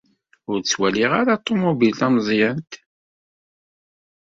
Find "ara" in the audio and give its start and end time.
1.19-1.41